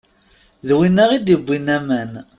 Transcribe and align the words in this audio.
D 0.67 0.69
winna 0.77 1.03
i 1.15 1.19
d-iwwin 1.19 1.67
aman. 1.77 2.11